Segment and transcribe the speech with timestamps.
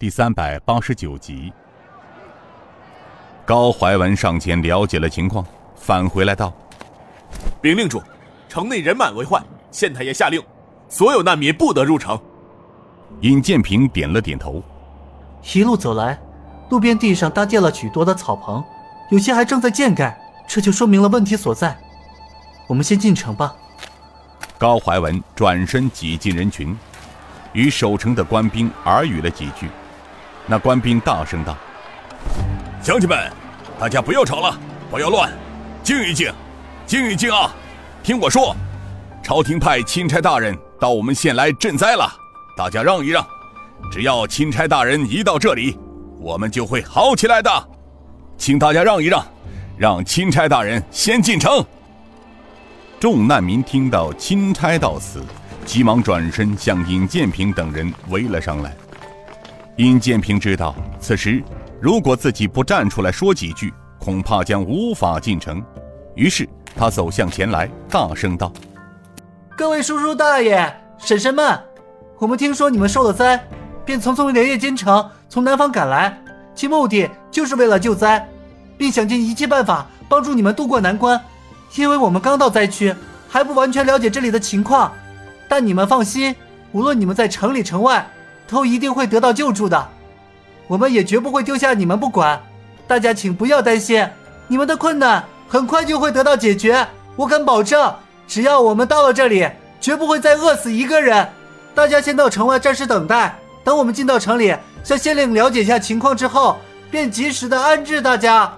[0.00, 1.52] 第三百八十九集。
[3.44, 5.44] 高怀文上前了解了情况，
[5.76, 6.50] 返回来道
[7.60, 8.02] ：“禀令主，
[8.48, 10.42] 城内人满为患，县太爷下令，
[10.88, 12.18] 所有难民不得入城。”
[13.20, 14.62] 尹建平点了点头。
[15.52, 16.18] 一路走来，
[16.70, 18.64] 路边地上搭建了许多的草棚，
[19.10, 21.78] 有些还正在建盖，这就说明了问题所在。
[22.66, 23.54] 我们先进城吧。
[24.56, 26.74] 高怀文转身挤进人群，
[27.52, 29.68] 与守城的官兵耳语了几句。
[30.50, 31.56] 那官兵大声道
[32.82, 33.16] ：“乡亲们，
[33.78, 34.58] 大家不要吵了，
[34.90, 35.30] 不要乱，
[35.80, 36.28] 静一静，
[36.84, 37.54] 静一静啊！
[38.02, 38.56] 听我说，
[39.22, 42.12] 朝廷派钦差大人到我们县来赈灾了，
[42.56, 43.24] 大家让一让。
[43.92, 45.78] 只要钦差大人一到这里，
[46.18, 47.68] 我们就会好起来的。
[48.36, 49.24] 请大家让一让，
[49.78, 51.64] 让钦差大人先进城。”
[52.98, 55.22] 众难民听到钦差到此，
[55.64, 58.74] 急忙转身向尹建平等人围了上来。
[59.76, 61.42] 殷建平知道，此时
[61.80, 65.62] 如果自己不站出来说几句，恐怕将无法进城。
[66.14, 68.52] 于是他走向前来，大声道
[69.56, 71.58] ：“各位叔叔大爷、婶婶们，
[72.18, 73.42] 我们听说你们受了灾，
[73.84, 76.18] 便匆匆连夜兼程从南方赶来，
[76.54, 78.28] 其目的就是为了救灾，
[78.76, 81.18] 并想尽一切办法帮助你们渡过难关。”
[81.76, 82.94] 因为我们刚到灾区，
[83.28, 84.92] 还不完全了解这里的情况，
[85.48, 86.34] 但你们放心，
[86.72, 88.04] 无论你们在城里城外，
[88.50, 89.88] 都一定会得到救助的。
[90.66, 92.40] 我们也绝不会丢下你们不管。
[92.86, 94.04] 大家请不要担心，
[94.48, 96.84] 你们的困难很快就会得到解决。
[97.14, 97.94] 我敢保证，
[98.26, 99.48] 只要我们到了这里，
[99.80, 101.28] 绝不会再饿死一个人。
[101.74, 106.58] 大家先到城外暂时等待，等我们进到城里，向县令了解一下情况之后，
[106.90, 108.52] 便及时的安置大家。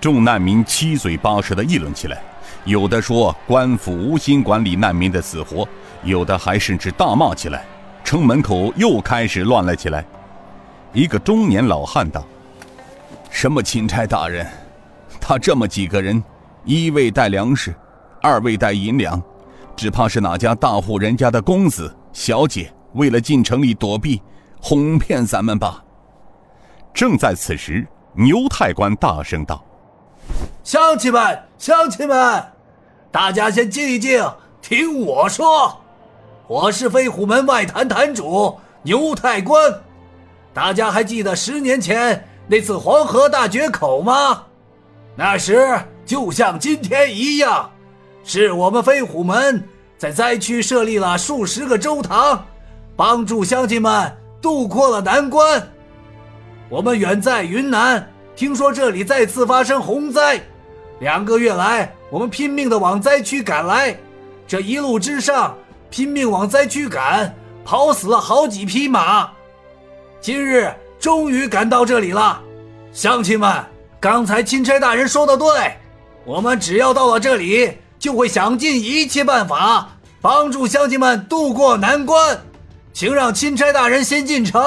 [0.00, 2.22] 众难民七嘴八舌的议论起来，
[2.64, 5.66] 有的说官府无心管理难民的死活，
[6.04, 7.64] 有的还甚至大骂起来。
[8.06, 10.06] 城门口又开始乱了起来。
[10.92, 12.24] 一个中年老汉道
[13.30, 14.46] ：“什么钦差大人？
[15.20, 16.22] 他这么几个人，
[16.64, 17.74] 一未带粮食，
[18.22, 19.20] 二未带银两，
[19.74, 24.22] 只怕是哪家大户人家的公子小姐，为了进城里躲避，
[24.62, 25.82] 哄骗咱们吧。”
[26.94, 27.84] 正在此时，
[28.14, 29.64] 牛太官大声道。
[30.62, 32.52] 乡亲们，乡亲们，
[33.10, 34.24] 大家先静一静，
[34.62, 35.80] 听我说。
[36.48, 39.82] 我是飞虎门外坛坛主牛太官。
[40.54, 44.44] 大家还记得十年前那次黄河大决口吗？
[45.16, 47.68] 那时就像今天一样，
[48.22, 49.60] 是我们飞虎门
[49.98, 52.46] 在灾区设立了数十个粥堂，
[52.94, 55.60] 帮助乡亲们渡过了难关。
[56.68, 60.40] 我们远在云南，听说这里再次发生洪灾。
[61.00, 63.96] 两个月来，我们拼命的往灾区赶来，
[64.46, 65.56] 这一路之上，
[65.90, 69.30] 拼命往灾区赶，跑死了好几匹马。
[70.20, 72.40] 今日终于赶到这里了，
[72.92, 73.64] 乡亲们，
[74.00, 75.76] 刚才钦差大人说的对，
[76.24, 82.38] 我们只要到了这里，就会想尽一切办法帮助乡亲们渡过难关。
[82.92, 84.62] 请让钦差大人先进城，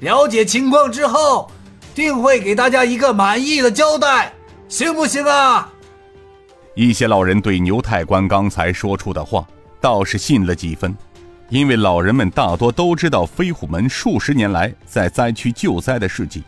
[0.00, 1.50] 了解情况之后，
[1.94, 4.32] 定会给大家一个满意的交代。
[4.68, 5.68] 行不行啊？
[6.74, 9.46] 一些老人对牛太官刚才说出的话
[9.84, 10.96] 倒是信了几分，
[11.50, 16.42] 因为老人们大多都知道飞虎门数十年来在灾区救灾的事迹。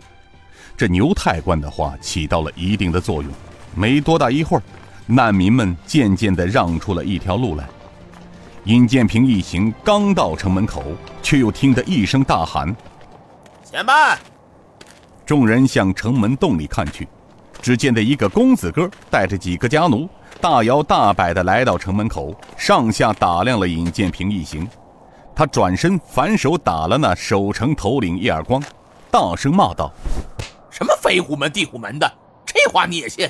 [0.74, 3.30] 这牛太官的话起到了一定的作用，
[3.75, 4.62] 没多大一会儿，
[5.04, 7.69] 难民们渐渐地让出了一条路来。
[8.64, 10.82] 尹建平一行刚到城门口，
[11.22, 12.75] 却又听得一声大喊
[13.62, 14.19] ：“前班！”
[15.26, 17.06] 众人向城门洞里看去。
[17.60, 20.08] 只见得一个公子哥带着几个家奴，
[20.41, 24.69] 大摇大摆地来到城门口，上下打量了尹建平一行。
[25.34, 28.62] 他转身反手打了那守城头领一耳光，
[29.10, 29.91] 大声骂道
[30.70, 32.10] ：“什么飞虎门、地虎门的，
[32.44, 33.28] 这话你也信？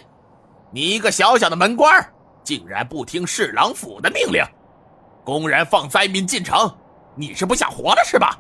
[0.71, 2.05] 你一个小小的门官，
[2.45, 4.45] 竟然不听侍郎府的命令，
[5.25, 6.73] 公然放灾民进城，
[7.15, 8.39] 你是不想活了是吧？”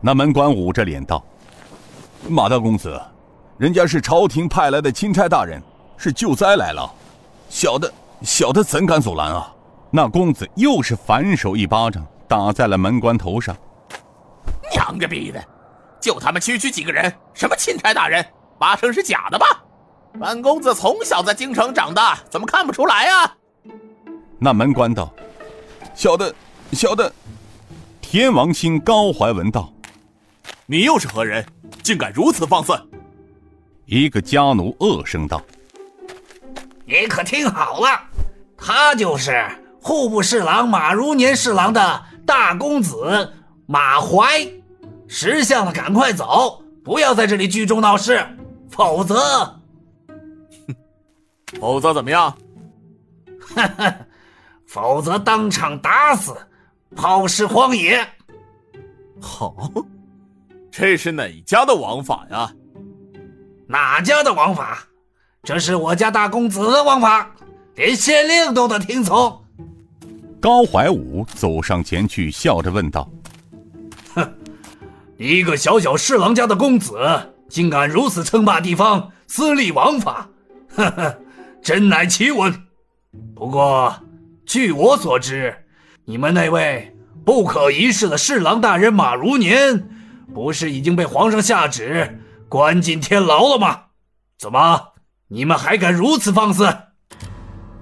[0.00, 1.22] 那门官捂着脸道
[2.28, 3.00] ：“马大公子。”
[3.56, 5.62] 人家是朝廷派来的钦差大人，
[5.96, 6.92] 是救灾来了，
[7.54, 7.90] 小的
[8.22, 9.54] 小的怎敢阻拦啊？
[9.92, 13.56] 那公子又是反手一巴掌打在了门官头上。
[14.72, 15.40] 娘个逼的，
[16.00, 18.26] 就他们区区几个人，什么钦差大人，
[18.58, 19.46] 八成是假的吧？
[20.18, 23.36] 本公子从小在京城长大，怎么看不出来啊？
[24.40, 25.08] 那门官道
[25.94, 26.34] ：“小的，
[26.72, 27.10] 小的。”
[28.02, 29.72] 天王星高怀文道
[30.66, 31.46] ：“你又是何人，
[31.84, 32.72] 竟敢如此放肆？”
[33.86, 35.40] 一个家奴恶声道
[36.86, 38.00] ：“你可听好了，
[38.56, 39.44] 他就是
[39.80, 43.32] 户部侍郎马如年侍郎的大公子
[43.66, 44.46] 马怀，
[45.08, 48.26] 识相的赶快走，不要在这里聚众闹事，
[48.70, 49.60] 否则，
[51.58, 52.36] 否则怎么样？
[53.54, 53.96] 哈哈，
[54.66, 56.36] 否则当场打死，
[56.94, 58.06] 抛尸荒野。
[59.20, 59.54] 好，
[60.70, 62.52] 这是哪家的王法呀？
[63.66, 64.86] 哪家的王法？
[65.44, 67.30] 这是我家大公子的王法，
[67.74, 69.44] 连县令都得听从。
[70.40, 73.06] 高怀武走上前去，笑着问道
[74.14, 74.34] ：“哼，
[75.18, 76.96] 一个小小侍郎家的公子，
[77.50, 80.26] 竟敢如此称霸地方，私立王法，
[80.74, 81.18] 呵呵，
[81.62, 82.54] 真乃奇闻。
[83.34, 83.94] 不过，
[84.46, 85.54] 据我所知，
[86.06, 89.86] 你们那位不可一世的侍郎大人马如年，
[90.32, 92.18] 不是已经被皇上下旨
[92.48, 93.82] 关进天牢了吗？
[94.38, 94.93] 怎么，
[95.28, 96.66] 你们还敢如此放肆？”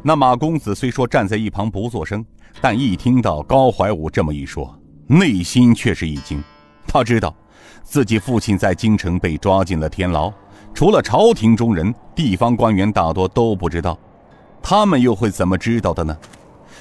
[0.03, 2.25] 那马公子虽说站在一旁不作声，
[2.61, 6.43] 但一听到高怀武这么一说，内心却是一惊。
[6.87, 7.35] 他知道，
[7.85, 10.33] 自己父亲在京城被抓进了天牢，
[10.75, 13.99] 除了朝廷中人，地方官员大多都不知道，
[14.61, 16.17] 他们又会怎么知道的呢？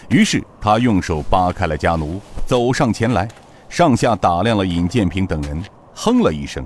[0.10, 3.28] 于是他用手扒开了家奴，走上前来，
[3.70, 6.66] 上下打量了尹建平等人，哼了一声：“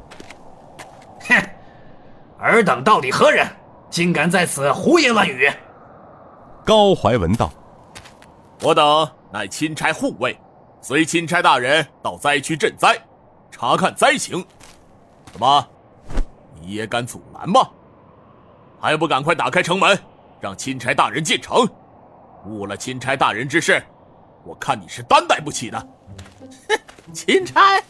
[1.27, 1.35] 哼，
[2.39, 3.45] 尔等到底何人？
[3.95, 5.49] 竟敢在此胡言乱语！”
[6.65, 7.49] 高怀文道
[8.61, 10.37] ：“我等乃钦差护卫，
[10.81, 12.93] 随钦差大人到灾区赈灾，
[13.49, 14.45] 查看灾情。
[15.31, 15.65] 怎么，
[16.59, 17.69] 你也敢阻拦吗？
[18.81, 19.97] 还不赶快打开城门，
[20.41, 21.65] 让钦差大人进城！
[22.45, 23.81] 误了钦差大人之事，
[24.43, 25.79] 我看你是担待不起的。
[26.67, 27.81] 哼，钦差？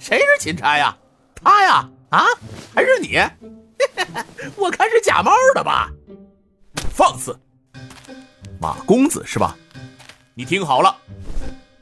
[0.00, 0.96] 谁是钦差呀？
[1.40, 1.88] 他呀？
[2.10, 2.24] 啊？
[2.74, 3.16] 还是你？
[4.56, 5.90] 我看是假冒的吧？
[6.94, 7.38] 放肆！”
[8.60, 9.56] 马公子是吧？
[10.34, 10.96] 你听好了，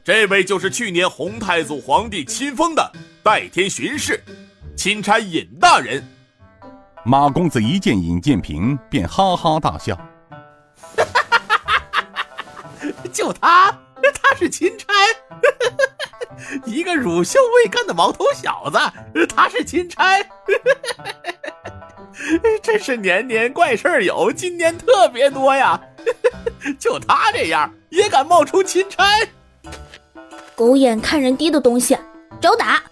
[0.03, 2.91] 这位就是去年洪太祖皇帝亲封的
[3.23, 4.21] 代天巡视
[4.75, 6.05] 钦差尹大人。
[7.05, 9.97] 马公子一见尹建平，便哈哈大笑
[13.11, 13.71] ：“就他，
[14.21, 14.87] 他是钦差，
[16.65, 18.77] 一个乳臭未干的毛头小子，
[19.27, 20.19] 他是钦差。”
[22.61, 25.79] 真是年年怪事有，今年特别多呀！
[26.79, 29.03] 就他这样也敢冒充钦差，
[30.55, 31.97] 狗眼看人低的东西，
[32.39, 32.83] 找打！